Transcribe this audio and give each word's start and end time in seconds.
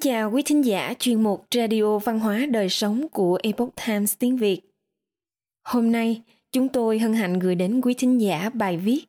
chào 0.00 0.30
quý 0.30 0.42
thính 0.42 0.64
giả 0.64 0.94
chuyên 0.98 1.22
mục 1.22 1.46
Radio 1.54 1.98
Văn 1.98 2.20
hóa 2.20 2.46
Đời 2.50 2.68
Sống 2.68 3.08
của 3.08 3.38
Epoch 3.42 3.70
Times 3.86 4.14
tiếng 4.18 4.36
Việt. 4.36 4.60
Hôm 5.64 5.92
nay, 5.92 6.22
chúng 6.52 6.68
tôi 6.68 6.98
hân 6.98 7.12
hạnh 7.12 7.38
gửi 7.38 7.54
đến 7.54 7.80
quý 7.80 7.94
thính 7.94 8.20
giả 8.20 8.50
bài 8.54 8.76
viết 8.76 9.04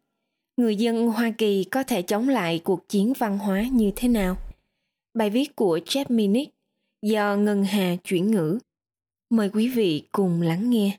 Người 0.57 0.75
dân 0.75 1.07
Hoa 1.07 1.31
Kỳ 1.37 1.63
có 1.63 1.83
thể 1.83 2.01
chống 2.01 2.29
lại 2.29 2.61
cuộc 2.63 2.89
chiến 2.89 3.13
văn 3.19 3.37
hóa 3.37 3.61
như 3.71 3.91
thế 3.95 4.07
nào? 4.07 4.37
Bài 5.13 5.29
viết 5.29 5.55
của 5.55 5.77
Jeff 5.85 6.05
Minnick 6.09 6.53
do 7.01 7.35
Ngân 7.35 7.63
Hà 7.63 7.95
chuyển 8.03 8.31
ngữ. 8.31 8.59
Mời 9.29 9.49
quý 9.49 9.67
vị 9.67 10.03
cùng 10.11 10.41
lắng 10.41 10.69
nghe. 10.69 10.97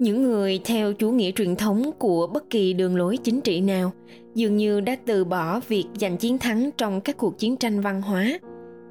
Những 0.00 0.22
người 0.22 0.60
theo 0.64 0.92
chủ 0.92 1.10
nghĩa 1.10 1.30
truyền 1.30 1.56
thống 1.56 1.90
của 1.98 2.26
bất 2.26 2.50
kỳ 2.50 2.72
đường 2.72 2.96
lối 2.96 3.16
chính 3.16 3.40
trị 3.40 3.60
nào 3.60 3.92
dường 4.34 4.56
như 4.56 4.80
đã 4.80 4.96
từ 5.06 5.24
bỏ 5.24 5.60
việc 5.68 5.84
giành 5.94 6.16
chiến 6.16 6.38
thắng 6.38 6.70
trong 6.78 7.00
các 7.00 7.16
cuộc 7.16 7.38
chiến 7.38 7.56
tranh 7.56 7.80
văn 7.80 8.02
hóa 8.02 8.38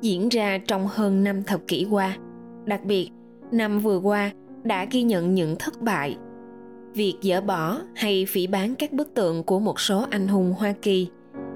diễn 0.02 0.30
ra 0.30 0.58
trong 0.68 0.88
hơn 0.88 1.24
năm 1.24 1.44
thập 1.44 1.68
kỷ 1.68 1.88
qua. 1.90 2.18
Đặc 2.66 2.86
biệt, 2.86 3.10
năm 3.52 3.80
vừa 3.80 3.98
qua 3.98 4.32
đã 4.64 4.86
ghi 4.92 5.04
nhận 5.04 5.36
những 5.36 5.56
thất 5.60 5.82
bại. 5.82 6.18
Việc 6.94 7.16
dỡ 7.22 7.42
bỏ 7.42 7.82
hay 7.96 8.26
phỉ 8.26 8.48
bán 8.48 8.76
các 8.76 8.92
bức 8.92 9.14
tượng 9.14 9.44
của 9.44 9.60
một 9.60 9.80
số 9.80 10.06
anh 10.10 10.28
hùng 10.28 10.54
Hoa 10.58 10.74
Kỳ, 10.82 11.08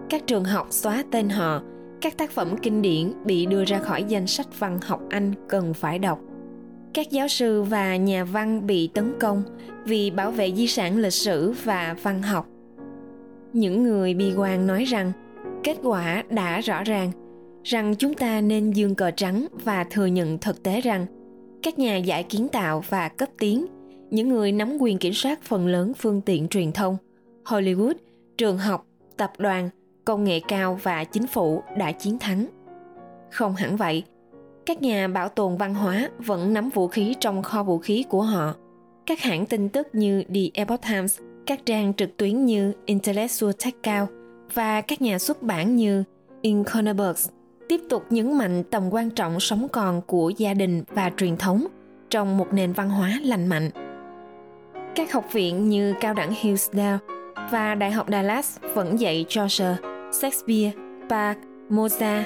các 0.10 0.28
trường 0.28 0.44
học 0.44 0.68
xóa 0.70 1.04
tên 1.12 1.30
họ, 1.30 1.62
các 2.02 2.18
tác 2.18 2.32
phẩm 2.32 2.56
kinh 2.62 2.82
điển 2.82 3.14
bị 3.26 3.46
đưa 3.46 3.66
ra 3.66 3.80
khỏi 3.80 4.04
danh 4.08 4.28
sách 4.28 4.60
văn 4.60 4.80
học 4.82 5.02
Anh 5.10 5.34
cần 5.50 5.74
phải 5.74 6.00
đọc– 6.00 6.20
các 6.94 7.12
giáo 7.12 7.28
sư 7.28 7.62
và 7.62 7.96
nhà 7.96 8.24
văn 8.24 8.68
bị 8.68 8.88
tấn 8.88 9.14
công 9.20 9.44
vì 9.86 10.12
bảo 10.12 10.32
vệ 10.32 10.52
di 10.52 10.68
sản 10.68 10.98
lịch 10.98 11.14
sử 11.14 11.54
và 11.64 11.96
văn 12.04 12.22
học. 12.22 12.48
Những 13.54 13.84
người 13.84 14.14
bi 14.14 14.34
quan 14.38 14.68
nói 14.68 14.84
rằng, 14.84 15.12
kết 15.64 15.78
quả 15.84 16.24
đã 16.30 16.60
rõ 16.60 16.84
ràng, 16.84 17.12
rằng 17.64 17.96
chúng 17.96 18.14
ta 18.14 18.42
nên 18.42 18.72
dương 18.72 18.96
cờ 18.96 19.12
trắng 19.12 19.48
và 19.64 19.84
thừa 19.84 20.06
nhận 20.06 20.38
thực 20.38 20.64
tế 20.64 20.82
rằng 20.82 21.06
các 21.64 21.80
nhà 21.80 21.98
giải 21.98 22.24
kiến 22.24 22.48
tạo 22.48 22.84
và 22.90 23.10
cấp 23.10 23.30
tiến, 23.40 23.66
những 24.10 24.30
người 24.30 24.52
nắm 24.52 24.78
quyền 24.80 24.98
kiểm 24.98 25.14
soát 25.14 25.42
phần 25.44 25.68
lớn 25.68 25.94
phương 25.98 26.22
tiện 26.22 26.48
truyền 26.48 26.72
thông, 26.72 26.98
hollywood, 27.46 27.94
trường 28.38 28.58
học, 28.58 28.88
tập 29.18 29.32
đoàn, 29.38 29.70
công 30.06 30.24
nghệ 30.24 30.40
cao 30.48 30.80
và 30.84 31.04
chính 31.04 31.28
phủ 31.28 31.64
đã 31.78 31.92
chiến 31.92 32.20
thắng. 32.20 32.46
Không 33.32 33.56
hẳn 33.56 33.78
vậy 33.78 34.04
các 34.66 34.82
nhà 34.82 35.08
bảo 35.08 35.30
tồn 35.30 35.58
văn 35.58 35.74
hóa 35.74 36.10
vẫn 36.18 36.54
nắm 36.54 36.70
vũ 36.70 36.88
khí 36.88 37.16
trong 37.20 37.44
kho 37.44 37.64
vũ 37.64 37.78
khí 37.78 38.06
của 38.10 38.22
họ. 38.22 38.54
Các 39.06 39.20
hãng 39.20 39.46
tin 39.46 39.70
tức 39.70 39.88
như 39.94 40.24
The 40.24 40.42
Epoch 40.54 40.82
Times, 40.82 41.20
các 41.46 41.66
trang 41.66 41.94
trực 41.94 42.18
tuyến 42.18 42.46
như 42.46 42.74
Intellectual 42.86 43.52
Tech 43.66 43.74
Cao 43.84 44.08
và 44.54 44.82
các 44.82 45.02
nhà 45.02 45.20
xuất 45.20 45.42
bản 45.42 45.76
như 45.76 46.04
Inconabooks 46.42 47.30
tiếp 47.70 47.82
tục 47.90 48.06
nhấn 48.10 48.38
mạnh 48.38 48.64
tầm 48.64 48.94
quan 48.94 49.10
trọng 49.10 49.40
sống 49.40 49.68
còn 49.72 50.02
của 50.02 50.30
gia 50.38 50.54
đình 50.54 50.84
và 50.88 51.12
truyền 51.18 51.38
thống 51.38 51.68
trong 52.10 52.38
một 52.38 52.48
nền 52.54 52.74
văn 52.74 52.90
hóa 52.90 53.20
lành 53.24 53.48
mạnh. 53.48 53.70
Các 54.96 55.12
học 55.12 55.26
viện 55.32 55.70
như 55.70 55.94
Cao 56.02 56.14
đẳng 56.14 56.34
Hillsdale 56.42 56.98
và 57.52 57.76
Đại 57.76 57.92
học 57.92 58.08
Dallas 58.12 58.60
vẫn 58.74 59.00
dạy 59.00 59.26
Chaucer, 59.30 59.76
Shakespeare, 60.12 60.72
Bach, 61.10 61.38
Mozart, 61.70 62.24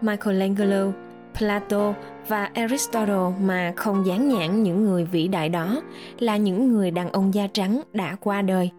Michelangelo, 0.00 0.92
Plato 1.38 1.94
và 2.28 2.44
Aristotle 2.44 3.32
mà 3.40 3.72
không 3.76 4.06
dán 4.06 4.28
nhãn 4.28 4.62
những 4.62 4.84
người 4.84 5.04
vĩ 5.04 5.28
đại 5.28 5.48
đó 5.48 5.82
là 6.18 6.36
những 6.36 6.72
người 6.72 6.90
đàn 6.90 7.12
ông 7.12 7.34
da 7.34 7.46
trắng 7.46 7.80
đã 7.92 8.16
qua 8.20 8.42
đời. 8.42 8.70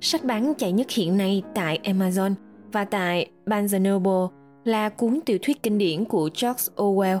Sách 0.00 0.24
bán 0.24 0.54
chạy 0.58 0.72
nhất 0.72 0.90
hiện 0.90 1.16
nay 1.16 1.42
tại 1.54 1.78
Amazon 1.84 2.34
và 2.72 2.84
tại 2.84 3.30
Barnes 3.46 3.80
Noble 3.80 4.36
là 4.64 4.88
cuốn 4.88 5.20
tiểu 5.26 5.38
thuyết 5.42 5.62
kinh 5.62 5.78
điển 5.78 6.04
của 6.04 6.30
George 6.42 6.62
Orwell 6.76 7.18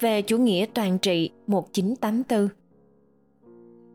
về 0.00 0.22
chủ 0.22 0.38
nghĩa 0.38 0.66
toàn 0.74 0.98
trị 0.98 1.30
1984. 1.46 2.48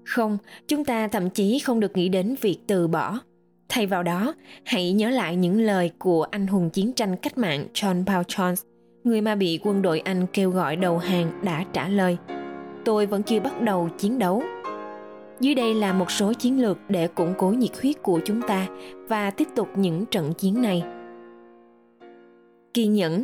Không, 0.06 0.38
chúng 0.68 0.86
ta 0.86 1.08
thậm 1.08 1.30
chí 1.30 1.60
không 1.60 1.80
được 1.80 1.98
nghĩ 1.98 2.10
đến 2.10 2.36
việc 2.42 2.58
từ 2.68 2.88
bỏ. 2.88 3.20
Thay 3.70 3.86
vào 3.88 4.04
đó, 4.04 4.34
hãy 4.64 4.94
nhớ 4.94 5.10
lại 5.10 5.36
những 5.36 5.62
lời 5.62 5.92
của 6.00 6.24
anh 6.24 6.48
hùng 6.48 6.70
chiến 6.70 6.94
tranh 6.94 7.16
cách 7.16 7.38
mạng 7.38 7.68
John 7.74 8.06
Paul 8.06 8.24
Jones– 8.24 8.56
người 9.08 9.22
mà 9.22 9.36
bị 9.36 9.60
quân 9.64 9.82
đội 9.82 10.00
Anh 10.00 10.26
kêu 10.34 10.50
gọi 10.50 10.76
đầu 10.76 10.98
hàng 10.98 11.32
đã 11.44 11.66
trả 11.74 11.88
lời. 11.88 12.18
Tôi 12.86 13.06
vẫn 13.06 13.24
chưa 13.24 13.40
bắt 13.40 13.62
đầu 13.62 13.90
chiến 13.98 14.20
đấu. 14.20 14.44
Dưới 15.40 15.56
đây 15.56 15.74
là 15.74 15.94
một 15.94 16.12
số 16.12 16.34
chiến 16.34 16.62
lược 16.62 16.78
để 16.90 17.08
củng 17.08 17.34
cố 17.38 17.50
nhiệt 17.50 17.72
huyết 17.82 18.04
của 18.04 18.20
chúng 18.26 18.42
ta 18.42 18.68
và 19.08 19.32
tiếp 19.32 19.48
tục 19.56 19.68
những 19.76 20.06
trận 20.06 20.34
chiến 20.34 20.62
này. 20.62 20.84
Kiên 22.74 22.94
nhẫn. 22.94 23.24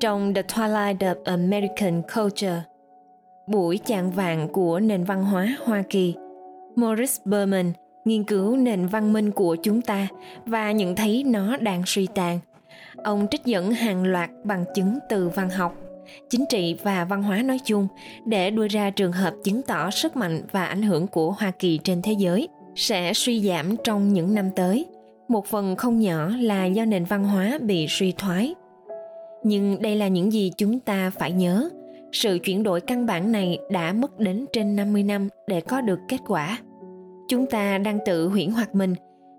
Trong 0.00 0.34
The 0.34 0.42
Twilight 0.42 0.96
of 0.96 1.14
American 1.24 2.02
Culture, 2.14 2.62
buổi 3.46 3.78
chạng 3.78 4.10
vàng 4.10 4.48
của 4.48 4.80
nền 4.80 5.04
văn 5.04 5.24
hóa 5.24 5.56
Hoa 5.64 5.82
Kỳ 5.90 6.14
Morris 6.76 7.20
Berman 7.24 7.72
nghiên 8.04 8.24
cứu 8.24 8.56
nền 8.56 8.86
văn 8.86 9.12
minh 9.12 9.30
của 9.30 9.56
chúng 9.62 9.82
ta 9.82 10.08
và 10.46 10.72
nhận 10.72 10.96
thấy 10.96 11.24
nó 11.26 11.56
đang 11.56 11.82
suy 11.86 12.06
tàn 12.06 12.38
ông 13.06 13.26
trích 13.30 13.44
dẫn 13.44 13.70
hàng 13.70 14.04
loạt 14.04 14.30
bằng 14.44 14.64
chứng 14.74 14.98
từ 15.08 15.28
văn 15.28 15.50
học, 15.50 15.76
chính 16.30 16.44
trị 16.48 16.76
và 16.82 17.04
văn 17.04 17.22
hóa 17.22 17.42
nói 17.42 17.58
chung 17.64 17.88
để 18.24 18.50
đưa 18.50 18.68
ra 18.68 18.90
trường 18.90 19.12
hợp 19.12 19.34
chứng 19.44 19.62
tỏ 19.62 19.90
sức 19.90 20.16
mạnh 20.16 20.42
và 20.52 20.66
ảnh 20.66 20.82
hưởng 20.82 21.06
của 21.06 21.30
hoa 21.30 21.50
kỳ 21.50 21.78
trên 21.84 22.02
thế 22.02 22.12
giới 22.12 22.48
sẽ 22.74 23.12
suy 23.14 23.48
giảm 23.48 23.76
trong 23.84 24.12
những 24.12 24.34
năm 24.34 24.50
tới. 24.56 24.86
Một 25.28 25.46
phần 25.46 25.76
không 25.76 26.00
nhỏ 26.00 26.30
là 26.40 26.64
do 26.64 26.84
nền 26.84 27.04
văn 27.04 27.24
hóa 27.24 27.58
bị 27.62 27.86
suy 27.88 28.12
thoái. 28.12 28.54
Nhưng 29.42 29.82
đây 29.82 29.96
là 29.96 30.08
những 30.08 30.32
gì 30.32 30.52
chúng 30.56 30.80
ta 30.80 31.10
phải 31.10 31.32
nhớ. 31.32 31.68
Sự 32.12 32.38
chuyển 32.44 32.62
đổi 32.62 32.80
căn 32.80 33.06
bản 33.06 33.32
này 33.32 33.58
đã 33.70 33.92
mất 33.92 34.18
đến 34.18 34.46
trên 34.52 34.76
50 34.76 35.02
năm 35.02 35.28
để 35.46 35.60
có 35.60 35.80
được 35.80 35.98
kết 36.08 36.18
quả. 36.26 36.58
Chúng 37.28 37.46
ta 37.46 37.78
đang 37.78 37.98
tự 38.06 38.28
huyễn 38.28 38.50
hoặc 38.50 38.74
mình. 38.74 38.94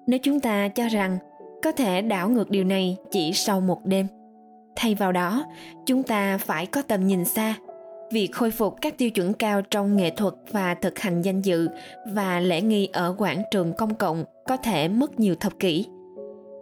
Nếu 0.08 0.20
chúng 0.24 0.40
ta 0.40 0.68
cho 0.68 0.88
rằng 0.88 1.18
có 1.68 1.72
thể 1.72 2.02
đảo 2.02 2.30
ngược 2.30 2.50
điều 2.50 2.64
này 2.64 2.98
chỉ 3.12 3.34
sau 3.34 3.62
một 3.62 3.86
đêm. 3.86 4.08
Thay 4.76 4.96
vào 4.96 5.12
đó, 5.12 5.46
chúng 5.86 6.04
ta 6.04 6.38
phải 6.38 6.66
có 6.66 6.82
tầm 6.82 7.08
nhìn 7.08 7.26
xa. 7.26 7.56
Việc 8.12 8.30
khôi 8.32 8.52
phục 8.52 8.76
các 8.82 8.98
tiêu 8.98 9.10
chuẩn 9.10 9.34
cao 9.34 9.62
trong 9.62 9.98
nghệ 9.98 10.10
thuật 10.10 10.34
và 10.52 10.74
thực 10.74 11.00
hành 11.00 11.22
danh 11.22 11.42
dự 11.42 11.70
và 12.14 12.40
lễ 12.40 12.62
nghi 12.62 12.90
ở 12.94 13.16
quảng 13.18 13.42
trường 13.52 13.74
công 13.74 13.96
cộng 13.96 14.24
có 14.46 14.58
thể 14.58 14.88
mất 14.88 15.20
nhiều 15.20 15.36
thập 15.36 15.60
kỷ. 15.60 15.86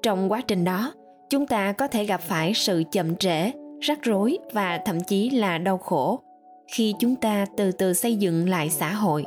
Trong 0.04 0.32
quá 0.32 0.42
trình 0.48 0.64
đó, 0.64 0.94
chúng 1.30 1.48
ta 1.48 1.72
có 1.72 1.88
thể 1.88 2.06
gặp 2.06 2.22
phải 2.22 2.54
sự 2.54 2.84
chậm 2.92 3.16
trễ, 3.16 3.52
rắc 3.82 4.04
rối 4.04 4.38
và 4.54 4.80
thậm 4.86 5.00
chí 5.08 5.30
là 5.30 5.58
đau 5.58 5.78
khổ 5.78 6.20
khi 6.68 6.94
chúng 7.00 7.16
ta 7.16 7.46
từ 7.58 7.72
từ 7.72 7.94
xây 7.94 8.16
dựng 8.16 8.50
lại 8.50 8.70
xã 8.70 8.94
hội. 8.94 9.26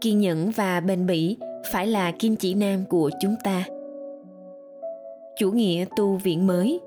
Kiên 0.00 0.18
nhẫn 0.18 0.50
và 0.50 0.80
bền 0.80 1.06
bỉ 1.06 1.36
phải 1.72 1.86
là 1.86 2.12
kim 2.12 2.36
chỉ 2.36 2.54
nam 2.54 2.84
của 2.88 3.10
chúng 3.22 3.34
ta 3.44 3.64
chủ 5.36 5.50
nghĩa 5.50 5.84
tu 5.96 6.16
viện 6.16 6.46
mới. 6.46 6.80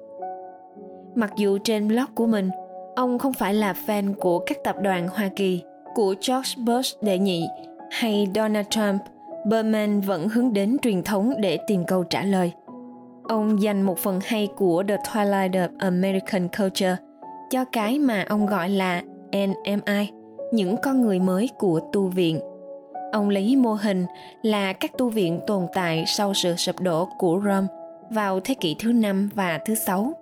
Mặc 1.16 1.34
dù 1.38 1.58
trên 1.64 1.88
blog 1.88 2.06
của 2.16 2.26
mình, 2.26 2.50
ông 2.96 3.20
không 3.20 3.34
phải 3.34 3.54
là 3.54 3.74
fan 3.86 4.14
của 4.14 4.40
các 4.40 4.58
tập 4.64 4.76
đoàn 4.82 5.08
Hoa 5.08 5.30
Kỳ, 5.36 5.62
của 5.96 6.16
George 6.28 6.64
Bush 6.66 7.02
đệ 7.02 7.18
nhị 7.18 7.48
hay 7.92 8.28
Donald 8.36 8.68
Trump, 8.70 9.02
Berman 9.46 10.02
vẫn 10.02 10.30
hướng 10.30 10.54
đến 10.54 10.78
truyền 10.82 11.04
thống 11.04 11.34
để 11.40 11.58
tìm 11.68 11.86
câu 11.86 12.04
trả 12.04 12.24
lời. 12.24 12.52
Ông 13.24 13.62
dành 13.62 13.82
một 13.82 13.98
phần 13.98 14.20
hay 14.24 14.48
của 14.58 14.84
The 14.88 14.98
Twilight 14.98 15.52
of 15.52 15.70
American 15.80 16.48
Culture 16.58 16.98
cho 17.50 17.66
cái 17.66 18.00
mà 18.00 18.26
ông 18.30 18.46
gọi 18.46 18.70
là 18.70 19.02
NMI, 19.32 20.12
những 20.52 20.76
con 20.84 21.02
người 21.02 21.20
mới 21.20 21.50
của 21.58 21.80
tu 21.94 22.08
viện. 22.08 22.40
Ông 23.12 23.30
lấy 23.30 23.56
mô 23.56 23.74
hình 23.74 24.06
là 24.42 24.74
các 24.74 24.98
tu 24.98 25.10
viện 25.10 25.40
tồn 25.48 25.68
tại 25.74 26.04
sau 26.08 26.34
sự 26.34 26.56
sụp 26.56 26.80
đổ 26.80 27.08
của 27.18 27.42
Rome 27.44 27.68
vào 28.10 28.40
thế 28.40 28.54
kỷ 28.54 28.76
thứ 28.80 28.92
năm 28.92 29.30
và 29.36 29.60
thứ 29.66 29.76
sáu. 29.76 30.14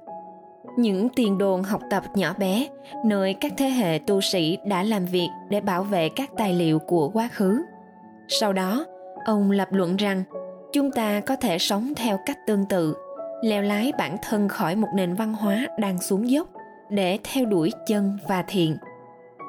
Những 0.77 1.09
tiền 1.09 1.37
đồn 1.37 1.63
học 1.63 1.81
tập 1.89 2.03
nhỏ 2.15 2.33
bé, 2.37 2.67
nơi 3.05 3.33
các 3.33 3.53
thế 3.57 3.69
hệ 3.69 3.99
tu 4.07 4.21
sĩ 4.21 4.57
đã 4.65 4.83
làm 4.83 5.05
việc 5.05 5.29
để 5.49 5.61
bảo 5.61 5.83
vệ 5.83 6.09
các 6.09 6.29
tài 6.37 6.53
liệu 6.53 6.79
của 6.79 7.09
quá 7.09 7.29
khứ. 7.33 7.61
Sau 8.27 8.53
đó, 8.53 8.85
ông 9.25 9.51
lập 9.51 9.67
luận 9.71 9.95
rằng 9.95 10.23
chúng 10.73 10.91
ta 10.91 11.19
có 11.19 11.35
thể 11.35 11.57
sống 11.57 11.93
theo 11.95 12.19
cách 12.25 12.37
tương 12.47 12.65
tự, 12.65 12.95
leo 13.41 13.61
lái 13.61 13.91
bản 13.97 14.17
thân 14.23 14.47
khỏi 14.47 14.75
một 14.75 14.87
nền 14.95 15.13
văn 15.13 15.33
hóa 15.33 15.67
đang 15.79 16.01
xuống 16.01 16.29
dốc 16.29 16.47
để 16.89 17.19
theo 17.23 17.45
đuổi 17.45 17.71
chân 17.87 18.17
và 18.27 18.43
thiện. 18.47 18.77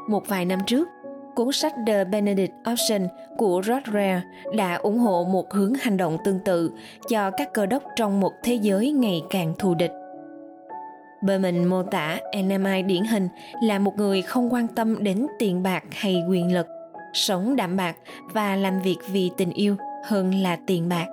Một 0.08 0.22
vài 0.28 0.44
năm 0.44 0.58
trước, 0.66 0.88
cuốn 1.36 1.52
sách 1.52 1.74
The 1.86 2.04
Benedict 2.04 2.52
Option 2.72 3.08
của 3.36 3.62
Rod 3.64 3.94
Rare 3.94 4.22
đã 4.56 4.74
ủng 4.74 4.98
hộ 4.98 5.24
một 5.24 5.54
hướng 5.54 5.74
hành 5.74 5.96
động 5.96 6.18
tương 6.24 6.38
tự 6.44 6.70
cho 7.08 7.30
các 7.30 7.54
cơ 7.54 7.66
đốc 7.66 7.82
trong 7.96 8.20
một 8.20 8.32
thế 8.42 8.54
giới 8.54 8.92
ngày 8.92 9.22
càng 9.30 9.54
thù 9.58 9.74
địch. 9.74 9.92
Berman 11.22 11.64
mô 11.64 11.82
tả 11.82 12.20
NMI 12.42 12.82
điển 12.82 13.04
hình 13.04 13.28
là 13.62 13.78
một 13.78 13.96
người 13.96 14.22
không 14.22 14.52
quan 14.52 14.66
tâm 14.68 15.04
đến 15.04 15.26
tiền 15.38 15.62
bạc 15.62 15.84
hay 15.90 16.22
quyền 16.28 16.54
lực, 16.54 16.66
sống 17.12 17.56
đạm 17.56 17.76
bạc 17.76 17.96
và 18.32 18.56
làm 18.56 18.82
việc 18.82 18.98
vì 19.12 19.30
tình 19.36 19.50
yêu 19.50 19.76
hơn 20.04 20.34
là 20.34 20.58
tiền 20.66 20.88
bạc. 20.88 21.06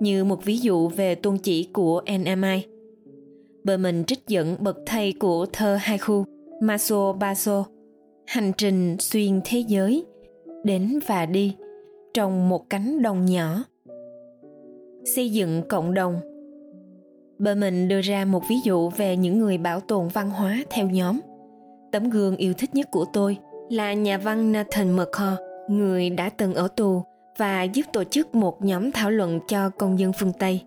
Như 0.00 0.24
một 0.24 0.44
ví 0.44 0.58
dụ 0.58 0.88
về 0.88 1.14
tôn 1.14 1.38
chỉ 1.38 1.68
của 1.72 2.02
NMI. 2.18 2.62
Berman 3.64 4.04
trích 4.04 4.28
dẫn 4.28 4.56
bậc 4.60 4.76
thầy 4.86 5.12
của 5.12 5.46
thơ 5.52 5.78
haiku 5.80 6.24
Maso 6.60 7.12
Baso, 7.12 7.64
hành 8.32 8.52
trình 8.58 8.96
xuyên 9.00 9.40
thế 9.44 9.58
giới, 9.58 10.04
đến 10.64 10.98
và 11.06 11.26
đi 11.26 11.56
trong 12.14 12.48
một 12.48 12.70
cánh 12.70 13.02
đồng 13.02 13.26
nhỏ. 13.26 13.64
Xây 15.16 15.30
dựng 15.30 15.62
cộng 15.68 15.94
đồng 15.94 16.20
Bờ 17.38 17.54
mình 17.54 17.88
đưa 17.88 18.00
ra 18.00 18.24
một 18.24 18.42
ví 18.48 18.56
dụ 18.64 18.88
về 18.88 19.16
những 19.16 19.38
người 19.38 19.58
bảo 19.58 19.80
tồn 19.80 20.08
văn 20.08 20.30
hóa 20.30 20.58
theo 20.70 20.88
nhóm. 20.88 21.20
Tấm 21.92 22.10
gương 22.10 22.36
yêu 22.36 22.52
thích 22.52 22.74
nhất 22.74 22.88
của 22.90 23.04
tôi 23.12 23.36
là 23.70 23.92
nhà 23.92 24.18
văn 24.18 24.52
Nathan 24.52 24.96
McCall, 24.96 25.34
người 25.68 26.10
đã 26.10 26.28
từng 26.28 26.54
ở 26.54 26.68
tù 26.68 27.02
và 27.38 27.62
giúp 27.62 27.82
tổ 27.92 28.04
chức 28.04 28.34
một 28.34 28.64
nhóm 28.64 28.92
thảo 28.92 29.10
luận 29.10 29.40
cho 29.48 29.70
công 29.70 29.98
dân 29.98 30.12
phương 30.12 30.32
Tây. 30.38 30.60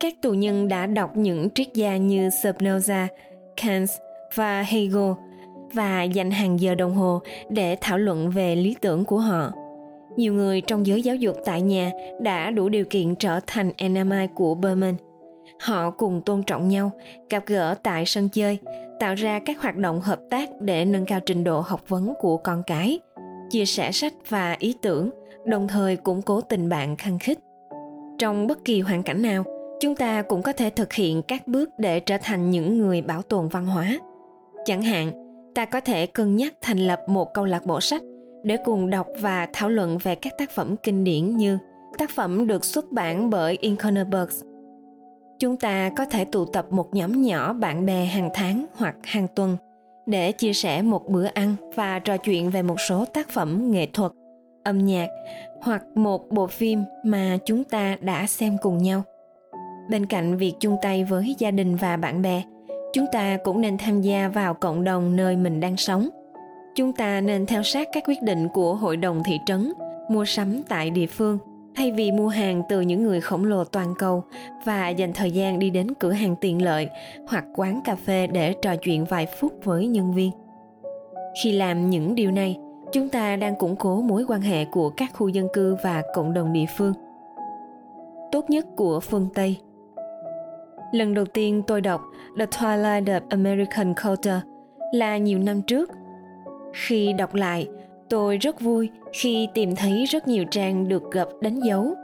Các 0.00 0.22
tù 0.22 0.32
nhân 0.32 0.68
đã 0.68 0.86
đọc 0.86 1.16
những 1.16 1.48
triết 1.54 1.74
gia 1.74 1.96
như 1.96 2.28
Spinoza, 2.28 3.06
Kant 3.56 3.88
và 4.34 4.62
Hegel 4.62 5.12
và 5.72 6.02
dành 6.02 6.30
hàng 6.30 6.60
giờ 6.60 6.74
đồng 6.74 6.94
hồ 6.94 7.20
để 7.48 7.76
thảo 7.80 7.98
luận 7.98 8.30
về 8.30 8.56
lý 8.56 8.76
tưởng 8.80 9.04
của 9.04 9.18
họ. 9.18 9.52
Nhiều 10.16 10.34
người 10.34 10.60
trong 10.60 10.86
giới 10.86 11.02
giáo 11.02 11.16
dục 11.16 11.36
tại 11.44 11.62
nhà 11.62 11.90
đã 12.20 12.50
đủ 12.50 12.68
điều 12.68 12.84
kiện 12.84 13.14
trở 13.14 13.40
thành 13.46 13.72
enamai 13.76 14.28
của 14.28 14.54
Berman. 14.54 14.94
Họ 15.60 15.90
cùng 15.90 16.20
tôn 16.20 16.42
trọng 16.42 16.68
nhau, 16.68 16.90
gặp 17.30 17.42
gỡ 17.46 17.74
tại 17.82 18.06
sân 18.06 18.28
chơi, 18.28 18.58
tạo 19.00 19.14
ra 19.14 19.38
các 19.38 19.62
hoạt 19.62 19.76
động 19.76 20.00
hợp 20.00 20.20
tác 20.30 20.60
để 20.60 20.84
nâng 20.84 21.06
cao 21.06 21.20
trình 21.20 21.44
độ 21.44 21.60
học 21.60 21.88
vấn 21.88 22.14
của 22.20 22.36
con 22.36 22.62
cái, 22.66 23.00
chia 23.50 23.64
sẻ 23.64 23.92
sách 23.92 24.12
và 24.28 24.56
ý 24.58 24.74
tưởng, 24.82 25.10
đồng 25.44 25.68
thời 25.68 25.96
củng 25.96 26.22
cố 26.22 26.40
tình 26.40 26.68
bạn 26.68 26.96
khăng 26.96 27.18
khít. 27.18 27.38
Trong 28.18 28.46
bất 28.46 28.64
kỳ 28.64 28.80
hoàn 28.80 29.02
cảnh 29.02 29.22
nào, 29.22 29.44
chúng 29.80 29.96
ta 29.96 30.22
cũng 30.22 30.42
có 30.42 30.52
thể 30.52 30.70
thực 30.70 30.92
hiện 30.92 31.22
các 31.22 31.48
bước 31.48 31.70
để 31.78 32.00
trở 32.00 32.16
thành 32.22 32.50
những 32.50 32.78
người 32.78 33.02
bảo 33.02 33.22
tồn 33.22 33.48
văn 33.48 33.66
hóa. 33.66 33.98
Chẳng 34.64 34.82
hạn, 34.82 35.12
ta 35.54 35.64
có 35.64 35.80
thể 35.80 36.06
cân 36.06 36.36
nhắc 36.36 36.54
thành 36.60 36.78
lập 36.78 37.00
một 37.06 37.34
câu 37.34 37.44
lạc 37.44 37.66
bộ 37.66 37.80
sách 37.80 38.02
để 38.42 38.56
cùng 38.64 38.90
đọc 38.90 39.06
và 39.20 39.48
thảo 39.52 39.68
luận 39.68 39.98
về 39.98 40.14
các 40.14 40.32
tác 40.38 40.50
phẩm 40.50 40.76
kinh 40.82 41.04
điển 41.04 41.36
như 41.36 41.58
tác 41.98 42.10
phẩm 42.10 42.46
được 42.46 42.64
xuất 42.64 42.92
bản 42.92 43.30
bởi 43.30 43.58
Inconner 43.60 44.06
Chúng 45.38 45.56
ta 45.56 45.90
có 45.96 46.04
thể 46.04 46.24
tụ 46.24 46.44
tập 46.44 46.66
một 46.70 46.94
nhóm 46.94 47.22
nhỏ 47.22 47.52
bạn 47.52 47.86
bè 47.86 48.04
hàng 48.04 48.30
tháng 48.34 48.66
hoặc 48.74 48.96
hàng 49.02 49.26
tuần 49.34 49.56
để 50.06 50.32
chia 50.32 50.52
sẻ 50.52 50.82
một 50.82 51.08
bữa 51.08 51.24
ăn 51.24 51.56
và 51.74 51.98
trò 51.98 52.16
chuyện 52.16 52.50
về 52.50 52.62
một 52.62 52.80
số 52.80 53.04
tác 53.04 53.30
phẩm 53.30 53.70
nghệ 53.70 53.86
thuật, 53.92 54.12
âm 54.64 54.78
nhạc 54.78 55.08
hoặc 55.60 55.84
một 55.94 56.30
bộ 56.30 56.46
phim 56.46 56.84
mà 57.04 57.38
chúng 57.46 57.64
ta 57.64 57.96
đã 58.00 58.26
xem 58.26 58.56
cùng 58.62 58.78
nhau. 58.78 59.02
Bên 59.90 60.06
cạnh 60.06 60.36
việc 60.36 60.54
chung 60.60 60.76
tay 60.82 61.04
với 61.04 61.34
gia 61.38 61.50
đình 61.50 61.76
và 61.76 61.96
bạn 61.96 62.22
bè, 62.22 62.42
chúng 62.92 63.06
ta 63.12 63.38
cũng 63.44 63.60
nên 63.60 63.78
tham 63.78 64.00
gia 64.00 64.28
vào 64.28 64.54
cộng 64.54 64.84
đồng 64.84 65.16
nơi 65.16 65.36
mình 65.36 65.60
đang 65.60 65.76
sống– 65.76 66.08
chúng 66.74 66.92
ta 66.92 67.20
nên 67.20 67.46
theo 67.46 67.62
sát 67.62 67.88
các 67.92 68.04
quyết 68.06 68.22
định 68.22 68.48
của 68.48 68.74
hội 68.74 68.96
đồng 68.96 69.22
thị 69.24 69.38
trấn, 69.46 69.72
mua 70.08 70.24
sắm 70.24 70.62
tại 70.68 70.90
địa 70.90 71.06
phương, 71.06 71.38
thay 71.76 71.92
vì 71.92 72.12
mua 72.12 72.28
hàng 72.28 72.62
từ 72.68 72.80
những 72.80 73.02
người 73.02 73.20
khổng 73.20 73.44
lồ 73.44 73.64
toàn 73.64 73.94
cầu 73.98 74.22
và 74.64 74.88
dành 74.88 75.12
thời 75.12 75.30
gian 75.30 75.58
đi 75.58 75.70
đến 75.70 75.94
cửa 75.94 76.12
hàng 76.12 76.36
tiện 76.40 76.62
lợi 76.62 76.88
hoặc 77.28 77.44
quán 77.54 77.80
cà 77.84 77.94
phê 77.94 78.26
để 78.26 78.54
trò 78.62 78.76
chuyện 78.76 79.04
vài 79.04 79.26
phút 79.26 79.52
với 79.64 79.86
nhân 79.86 80.12
viên. 80.12 80.30
Khi 81.42 81.52
làm 81.52 81.90
những 81.90 82.14
điều 82.14 82.30
này, 82.30 82.58
chúng 82.92 83.08
ta 83.08 83.36
đang 83.36 83.56
củng 83.56 83.76
cố 83.76 84.02
mối 84.02 84.24
quan 84.28 84.40
hệ 84.40 84.64
của 84.64 84.90
các 84.90 85.10
khu 85.14 85.28
dân 85.28 85.48
cư 85.52 85.76
và 85.82 86.02
cộng 86.14 86.34
đồng 86.34 86.52
địa 86.52 86.66
phương. 86.76 86.92
Tốt 88.32 88.50
nhất 88.50 88.66
của 88.76 89.00
phương 89.00 89.28
tây 89.34 89.56
lần 90.92 91.14
đầu 91.14 91.24
tiên 91.24 91.62
tôi 91.66 91.80
đọc 91.80 92.02
the 92.38 92.46
twilight 92.46 93.04
of 93.04 93.20
american 93.30 93.94
culture 94.04 94.40
là 94.94 95.16
nhiều 95.16 95.38
năm 95.38 95.62
trước 95.62 95.90
khi 96.72 97.12
đọc 97.12 97.34
lại, 97.34 97.68
tôi 98.08 98.36
rất 98.36 98.60
vui 98.60 98.90
khi 99.12 99.48
tìm 99.54 99.76
thấy 99.76 100.04
rất 100.04 100.28
nhiều 100.28 100.44
trang 100.50 100.88
được 100.88 101.02
gập 101.12 101.28
đánh 101.40 101.60
dấu, 101.60 101.94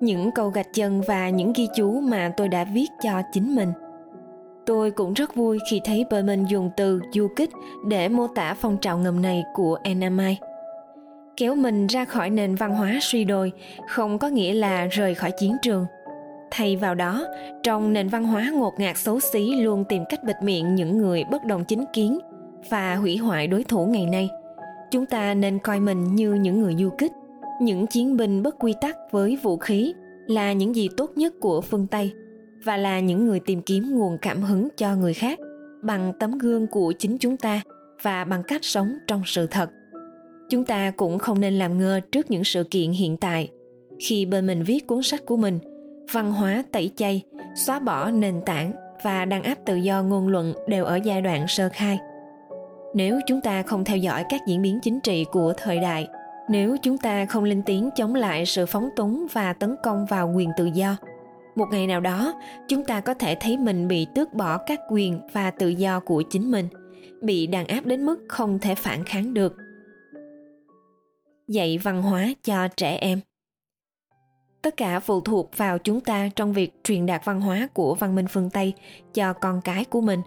những 0.00 0.30
câu 0.30 0.50
gạch 0.50 0.74
chân 0.74 1.00
và 1.00 1.28
những 1.28 1.52
ghi 1.52 1.68
chú 1.76 2.00
mà 2.00 2.32
tôi 2.36 2.48
đã 2.48 2.64
viết 2.64 2.88
cho 3.02 3.22
chính 3.32 3.54
mình 3.54 3.72
tôi 4.66 4.90
cũng 4.90 5.14
rất 5.14 5.34
vui 5.34 5.58
khi 5.70 5.80
thấy 5.84 6.04
Berman 6.10 6.44
dùng 6.44 6.70
từ 6.76 7.00
du 7.12 7.28
kích 7.36 7.50
để 7.86 8.08
mô 8.08 8.26
tả 8.26 8.54
phong 8.54 8.76
trào 8.76 8.98
ngầm 8.98 9.22
này 9.22 9.44
của 9.54 9.78
Enamai. 9.82 10.38
Kéo 11.36 11.54
mình 11.54 11.86
ra 11.86 12.04
khỏi 12.04 12.30
nền 12.30 12.54
văn 12.54 12.74
hóa 12.74 12.98
suy 13.00 13.24
đồi, 13.24 13.52
không 13.88 14.18
có 14.18 14.28
nghĩa 14.28 14.54
là 14.54 14.86
rời 14.86 15.14
khỏi 15.14 15.30
chiến 15.38 15.56
trường. 15.62 15.86
Thay 16.50 16.76
vào 16.76 16.94
đó, 16.94 17.26
trong 17.62 17.92
nền 17.92 18.08
văn 18.08 18.24
hóa 18.24 18.50
ngột 18.54 18.74
ngạt 18.78 18.96
xấu 18.96 19.20
xí 19.20 19.54
luôn 19.56 19.84
tìm 19.88 20.02
cách 20.08 20.24
bịt 20.24 20.36
miệng 20.42 20.74
những 20.74 20.98
người 20.98 21.24
bất 21.30 21.44
đồng 21.44 21.64
chính 21.64 21.84
kiến– 21.92 22.18
và 22.70 22.96
hủy 22.96 23.16
hoại 23.16 23.46
đối 23.46 23.64
thủ 23.64 23.86
ngày 23.86 24.06
nay. 24.06 24.30
Chúng 24.90 25.06
ta 25.06 25.34
nên 25.34 25.58
coi 25.58 25.80
mình 25.80 26.14
như 26.14 26.34
những 26.34 26.60
người 26.62 26.74
du 26.78 26.90
kích 26.98 27.12
những 27.60 27.86
chiến 27.86 28.16
binh 28.16 28.42
bất 28.42 28.58
quy 28.58 28.74
tắc 28.80 28.96
với 29.10 29.36
vũ 29.42 29.56
khí 29.56 29.94
là 30.26 30.52
những 30.52 30.76
gì 30.76 30.88
tốt 30.96 31.10
nhất 31.16 31.34
của 31.40 31.60
phương 31.60 31.86
tây 31.86 32.12
và 32.64 32.76
là 32.76 33.00
những 33.00 33.26
người 33.26 33.40
tìm 33.40 33.62
kiếm 33.62 33.98
nguồn 33.98 34.18
cảm 34.22 34.42
hứng 34.42 34.68
cho 34.76 34.96
người 34.96 35.14
khác 35.14 35.38
bằng 35.82 36.12
tấm 36.20 36.38
gương 36.38 36.66
của 36.66 36.92
chính 36.98 37.18
chúng 37.18 37.36
ta 37.36 37.62
và 38.02 38.24
bằng 38.24 38.42
cách 38.42 38.64
sống 38.64 38.92
trong 39.06 39.22
sự 39.26 39.46
thật. 39.46 39.70
Chúng 40.50 40.64
ta 40.64 40.90
cũng 40.90 41.18
không 41.18 41.40
nên 41.40 41.58
làm 41.58 41.78
ngơ 41.78 42.00
trước 42.12 42.30
những 42.30 42.44
sự 42.44 42.64
kiện 42.64 42.90
hiện 42.90 43.16
tại 43.16 43.50
khi 44.00 44.26
bên 44.26 44.46
mình 44.46 44.62
viết 44.62 44.86
cuốn 44.86 45.02
sách 45.02 45.26
của 45.26 45.36
mình 45.36 45.58
văn 46.12 46.32
hóa 46.32 46.62
tẩy 46.72 46.90
chay, 46.96 47.22
xóa 47.54 47.78
bỏ 47.78 48.10
nền 48.10 48.40
tảng 48.46 48.72
và 49.02 49.24
đàn 49.24 49.42
áp 49.42 49.58
tự 49.64 49.76
do 49.76 50.02
ngôn 50.02 50.28
luận 50.28 50.54
đều 50.68 50.84
ở 50.84 51.00
giai 51.04 51.22
đoạn 51.22 51.48
sơ 51.48 51.68
khai. 51.72 51.98
Nếu 52.94 53.20
chúng 53.26 53.40
ta 53.40 53.62
không 53.62 53.84
theo 53.84 53.96
dõi 53.96 54.24
các 54.28 54.40
diễn 54.46 54.62
biến 54.62 54.78
chính 54.82 55.00
trị 55.00 55.24
của 55.32 55.52
thời 55.56 55.78
đại, 55.78 56.08
nếu 56.48 56.76
chúng 56.82 56.98
ta 56.98 57.26
không 57.26 57.44
lên 57.44 57.62
tiếng 57.66 57.90
chống 57.96 58.14
lại 58.14 58.46
sự 58.46 58.66
phóng 58.66 58.88
túng 58.96 59.26
và 59.32 59.52
tấn 59.52 59.76
công 59.82 60.06
vào 60.06 60.32
quyền 60.36 60.50
tự 60.56 60.64
do, 60.64 60.96
một 61.56 61.66
ngày 61.70 61.86
nào 61.86 62.00
đó, 62.00 62.34
chúng 62.68 62.84
ta 62.84 63.00
có 63.00 63.14
thể 63.14 63.36
thấy 63.40 63.58
mình 63.58 63.88
bị 63.88 64.06
tước 64.14 64.34
bỏ 64.34 64.58
các 64.58 64.80
quyền 64.90 65.20
và 65.32 65.50
tự 65.50 65.68
do 65.68 66.00
của 66.00 66.22
chính 66.30 66.50
mình, 66.50 66.68
bị 67.22 67.46
đàn 67.46 67.66
áp 67.66 67.86
đến 67.86 68.06
mức 68.06 68.24
không 68.28 68.58
thể 68.58 68.74
phản 68.74 69.04
kháng 69.04 69.34
được. 69.34 69.56
Dạy 71.48 71.78
văn 71.78 72.02
hóa 72.02 72.28
cho 72.44 72.68
trẻ 72.68 72.96
em 72.96 73.20
tất 74.66 74.76
cả 74.76 75.00
phụ 75.00 75.20
thuộc 75.20 75.50
vào 75.56 75.78
chúng 75.78 76.00
ta 76.00 76.28
trong 76.36 76.52
việc 76.52 76.72
truyền 76.84 77.06
đạt 77.06 77.24
văn 77.24 77.40
hóa 77.40 77.68
của 77.74 77.94
văn 77.94 78.14
minh 78.14 78.26
phương 78.28 78.50
tây 78.50 78.72
cho 79.14 79.32
con 79.32 79.60
cái 79.60 79.84
của 79.84 80.00
mình 80.00 80.20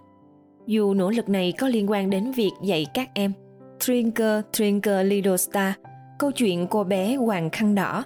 dù 0.68 0.94
nỗ 0.94 1.10
lực 1.10 1.30
này 1.30 1.54
có 1.60 1.68
liên 1.68 1.92
quan 1.92 2.10
đến 2.10 2.32
việc 2.32 2.52
dạy 2.64 2.86
các 2.94 3.10
em 3.14 3.34
Trinker, 3.80 4.42
Trinker, 4.52 5.08
Little 5.08 5.38
Star, 5.38 5.74
câu 6.20 6.32
chuyện 6.32 6.68
cô 6.68 6.84
bé 6.84 7.16
Hoàng 7.16 7.50
Khăn 7.50 7.76
Đỏ, 7.76 8.04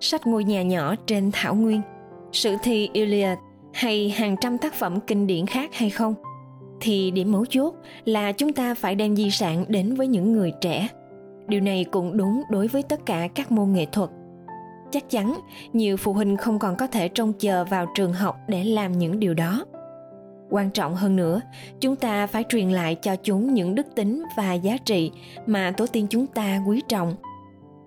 sách 0.00 0.26
ngôi 0.26 0.44
nhà 0.44 0.62
nhỏ 0.62 0.94
trên 1.06 1.30
thảo 1.32 1.54
nguyên, 1.54 1.80
sử 2.32 2.56
thi 2.62 2.90
Iliad 2.92 3.38
hay 3.72 4.10
hàng 4.10 4.36
trăm 4.40 4.58
tác 4.58 4.74
phẩm 4.74 5.00
kinh 5.06 5.26
điển 5.26 5.46
khác 5.46 5.70
hay 5.74 5.90
không? 5.90 6.14
Thì 6.80 7.10
điểm 7.10 7.32
mấu 7.32 7.46
chốt 7.46 7.74
là 8.04 8.32
chúng 8.32 8.52
ta 8.52 8.74
phải 8.74 8.94
đem 8.94 9.16
di 9.16 9.30
sản 9.30 9.64
đến 9.68 9.94
với 9.94 10.06
những 10.06 10.32
người 10.32 10.52
trẻ. 10.60 10.88
Điều 11.48 11.60
này 11.60 11.84
cũng 11.90 12.16
đúng 12.16 12.42
đối 12.50 12.66
với 12.66 12.82
tất 12.82 13.06
cả 13.06 13.28
các 13.34 13.52
môn 13.52 13.72
nghệ 13.72 13.86
thuật. 13.92 14.10
Chắc 14.90 15.10
chắn, 15.10 15.40
nhiều 15.72 15.96
phụ 15.96 16.12
huynh 16.12 16.36
không 16.36 16.58
còn 16.58 16.76
có 16.76 16.86
thể 16.86 17.08
trông 17.08 17.32
chờ 17.32 17.64
vào 17.64 17.86
trường 17.94 18.12
học 18.12 18.36
để 18.48 18.64
làm 18.64 18.98
những 18.98 19.20
điều 19.20 19.34
đó. 19.34 19.64
Quan 20.50 20.70
trọng 20.70 20.94
hơn 20.94 21.16
nữa, 21.16 21.40
chúng 21.80 21.96
ta 21.96 22.26
phải 22.26 22.44
truyền 22.48 22.70
lại 22.70 22.94
cho 22.94 23.16
chúng 23.16 23.54
những 23.54 23.74
đức 23.74 23.86
tính 23.94 24.24
và 24.36 24.52
giá 24.54 24.76
trị 24.84 25.12
mà 25.46 25.72
tổ 25.76 25.86
tiên 25.86 26.06
chúng 26.10 26.26
ta 26.26 26.62
quý 26.66 26.82
trọng. 26.88 27.14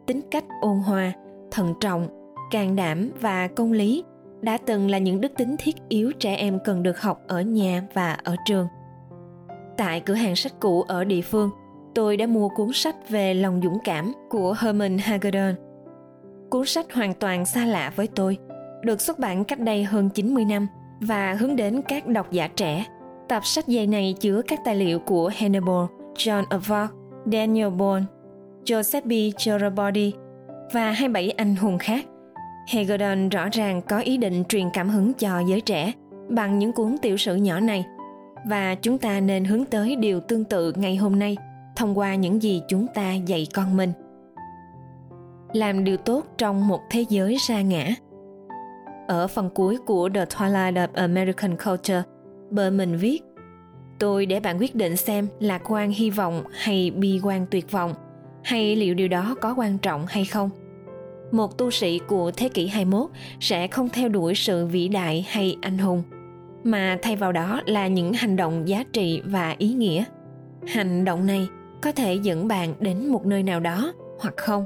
Tính 0.05 0.21
cách 0.31 0.45
ôn 0.61 0.77
hòa, 0.77 1.13
thận 1.51 1.73
trọng, 1.79 2.07
can 2.51 2.75
đảm 2.75 3.11
và 3.21 3.47
công 3.47 3.71
lý 3.71 4.03
đã 4.41 4.57
từng 4.65 4.89
là 4.89 4.97
những 4.97 5.21
đức 5.21 5.31
tính 5.37 5.55
thiết 5.59 5.75
yếu 5.89 6.11
trẻ 6.19 6.35
em 6.35 6.59
cần 6.63 6.83
được 6.83 7.01
học 7.01 7.21
ở 7.27 7.41
nhà 7.41 7.83
và 7.93 8.17
ở 8.23 8.35
trường. 8.45 8.67
Tại 9.77 9.99
cửa 9.99 10.13
hàng 10.13 10.35
sách 10.35 10.53
cũ 10.59 10.81
ở 10.81 11.03
địa 11.03 11.21
phương, 11.21 11.49
tôi 11.95 12.17
đã 12.17 12.27
mua 12.27 12.49
cuốn 12.49 12.69
sách 12.73 13.09
về 13.09 13.33
lòng 13.33 13.61
dũng 13.63 13.77
cảm 13.83 14.13
của 14.29 14.55
Herman 14.59 14.97
Hagedorn. 14.97 15.70
Cuốn 16.51 16.65
sách 16.65 16.93
hoàn 16.93 17.13
toàn 17.13 17.45
xa 17.45 17.65
lạ 17.65 17.91
với 17.95 18.07
tôi, 18.07 18.37
được 18.81 19.01
xuất 19.01 19.19
bản 19.19 19.43
cách 19.43 19.59
đây 19.59 19.83
hơn 19.83 20.09
90 20.09 20.45
năm– 20.45 20.67
và 21.01 21.33
hướng 21.33 21.55
đến 21.55 21.81
các 21.87 22.07
độc 22.07 22.31
giả 22.31 22.47
trẻ. 22.47 22.85
Tập 23.29 23.45
sách 23.45 23.65
dày 23.67 23.87
này 23.87 24.15
chứa 24.19 24.41
các 24.47 24.59
tài 24.65 24.75
liệu 24.75 24.99
của 24.99 25.31
Hannibal, 25.35 25.85
John 26.15 26.43
of 26.43 26.87
Daniel 27.31 27.69
Boone, 27.69 28.03
Giuseppe 28.65 29.29
Garibaldi 29.45 30.13
và 30.73 30.91
27 30.91 31.29
anh 31.29 31.55
hùng 31.55 31.77
khác. 31.77 32.05
Hegedon 32.67 33.29
rõ 33.29 33.47
ràng 33.51 33.81
có 33.81 33.99
ý 33.99 34.17
định 34.17 34.43
truyền 34.49 34.65
cảm 34.73 34.89
hứng 34.89 35.13
cho 35.13 35.39
giới 35.39 35.61
trẻ 35.61 35.91
bằng 36.29 36.59
những 36.59 36.71
cuốn 36.71 36.97
tiểu 37.01 37.17
sử 37.17 37.35
nhỏ 37.35 37.59
này 37.59 37.85
và 38.49 38.75
chúng 38.75 38.97
ta 38.97 39.19
nên 39.19 39.45
hướng 39.45 39.65
tới 39.65 39.95
điều 39.95 40.19
tương 40.19 40.43
tự 40.43 40.73
ngày 40.75 40.95
hôm 40.95 41.19
nay 41.19 41.37
thông 41.75 41.97
qua 41.97 42.15
những 42.15 42.41
gì 42.41 42.61
chúng 42.67 42.87
ta 42.87 43.13
dạy 43.13 43.47
con 43.53 43.77
mình 43.77 43.93
làm 45.53 45.83
điều 45.83 45.97
tốt 45.97 46.25
trong 46.37 46.67
một 46.67 46.79
thế 46.89 47.05
giới 47.09 47.37
sa 47.39 47.61
ngã 47.61 47.95
ở 49.07 49.27
phần 49.27 49.49
cuối 49.49 49.77
của 49.85 50.09
The 50.09 50.25
Twilight 50.25 50.73
of 50.73 50.87
American 50.93 51.57
Culture, 51.65 52.03
Bờ 52.49 52.69
mình 52.69 52.97
viết 52.97 53.21
Tôi 53.99 54.25
để 54.25 54.39
bạn 54.39 54.57
quyết 54.59 54.75
định 54.75 54.97
xem 54.97 55.27
lạc 55.39 55.71
quan 55.71 55.91
hy 55.91 56.09
vọng 56.09 56.43
hay 56.51 56.91
bi 56.91 57.19
quan 57.23 57.45
tuyệt 57.51 57.71
vọng, 57.71 57.93
hay 58.43 58.75
liệu 58.75 58.93
điều 58.93 59.07
đó 59.07 59.35
có 59.41 59.53
quan 59.57 59.77
trọng 59.77 60.05
hay 60.07 60.25
không. 60.25 60.49
Một 61.31 61.57
tu 61.57 61.71
sĩ 61.71 61.99
của 62.07 62.31
thế 62.31 62.49
kỷ 62.49 62.67
21 62.67 63.09
sẽ 63.39 63.67
không 63.67 63.89
theo 63.89 64.09
đuổi 64.09 64.35
sự 64.35 64.65
vĩ 64.65 64.87
đại 64.87 65.25
hay 65.29 65.57
anh 65.61 65.77
hùng, 65.77 66.03
mà 66.63 66.97
thay 67.01 67.15
vào 67.15 67.31
đó 67.31 67.61
là 67.65 67.87
những 67.87 68.13
hành 68.13 68.35
động 68.35 68.67
giá 68.67 68.83
trị 68.93 69.21
và 69.25 69.55
ý 69.57 69.73
nghĩa. 69.73 70.03
Hành 70.67 71.05
động 71.05 71.25
này 71.25 71.47
có 71.81 71.91
thể 71.91 72.15
dẫn 72.15 72.47
bạn 72.47 72.73
đến 72.79 73.07
một 73.07 73.25
nơi 73.25 73.43
nào 73.43 73.59
đó 73.59 73.93
hoặc 74.19 74.33
không. 74.37 74.65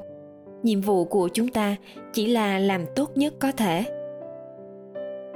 Nhiệm 0.64 0.82
vụ 0.82 1.06
của 1.06 1.30
chúng 1.34 1.48
ta 1.48 1.76
chỉ 2.14 2.28
là 2.28 2.60
làm 2.60 2.86
tốt 2.96 3.12
nhất 3.16 3.34
có 3.40 3.52
thể. 3.52 3.86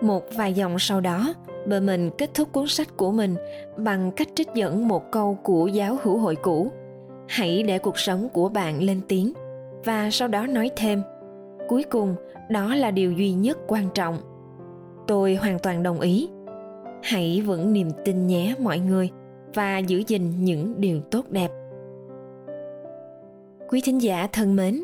Một 0.02 0.24
vài 0.36 0.54
dòng 0.54 0.80
sau 0.80 1.02
đó, 1.02 1.34
Berman 1.68 2.10
kết 2.18 2.30
thúc 2.34 2.52
cuốn 2.52 2.68
sách 2.68 2.98
của 2.98 3.12
mình 3.12 3.36
bằng 3.78 4.12
cách 4.12 4.28
trích 4.36 4.48
dẫn 4.54 4.88
một 4.88 5.12
câu 5.12 5.38
của 5.44 5.68
giáo 5.68 5.98
hữu 6.04 6.18
hội 6.18 6.36
cũ 6.36 6.72
hãy 7.28 7.64
để 7.64 7.80
cuộc 7.80 8.00
sống 8.00 8.30
của 8.34 8.50
bạn 8.50 8.84
lên 8.84 9.02
tiếng. 9.08 9.34
Và 9.86 10.10
sau 10.12 10.28
đó 10.28 10.48
nói 10.48 10.70
thêm 10.76 11.02
cuối 11.68 11.84
cùng 11.84 12.16
đó 12.50 12.76
là 12.76 12.92
điều 12.92 13.12
duy 13.12 13.32
nhất 13.32 13.58
quan 13.68 13.90
trọng. 13.94 14.18
Tôi 15.08 15.36
hoàn 15.36 15.60
toàn 15.60 15.84
đồng 15.84 16.00
ý. 16.00 16.30
Hãy 17.04 17.42
vững 17.46 17.74
niềm 17.74 17.90
tin 18.06 18.28
nhé 18.28 18.56
mọi 18.60 18.80
người 18.80 19.10
và 19.54 19.78
giữ 19.78 20.04
gìn 20.08 20.46
những 20.46 20.74
điều 20.78 21.02
tốt 21.02 21.26
đẹp. 21.30 21.52
Quý 23.70 23.82
thính 23.82 24.02
giả 24.02 24.28
thân 24.32 24.56
mến 24.56 24.84